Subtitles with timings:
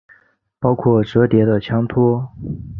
[0.59, 2.33] 包括折叠的枪托。